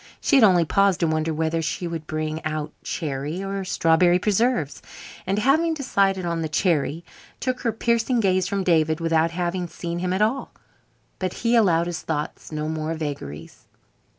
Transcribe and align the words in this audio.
She 0.19 0.35
had 0.37 0.43
only 0.43 0.65
paused 0.65 1.01
to 1.01 1.05
wonder 1.07 1.31
whether 1.31 1.61
she 1.61 1.85
would 1.87 2.07
bring 2.07 2.43
out 2.43 2.73
cherry 2.83 3.43
or 3.43 3.63
strawberry 3.63 4.17
preserve; 4.17 4.81
and, 5.27 5.37
having 5.37 5.75
decided 5.75 6.25
on 6.25 6.41
the 6.41 6.49
cherry, 6.49 7.05
took 7.39 7.59
her 7.59 7.71
piercing 7.71 8.19
gaze 8.19 8.47
from 8.47 8.63
David 8.63 8.99
without 8.99 9.29
having 9.29 9.67
seen 9.67 9.99
him 9.99 10.11
at 10.11 10.23
all. 10.23 10.53
But 11.19 11.33
he 11.45 11.55
allowed 11.55 11.85
his 11.85 12.01
thoughts 12.01 12.51
no 12.51 12.67
more 12.67 12.95
vagaries. 12.95 13.67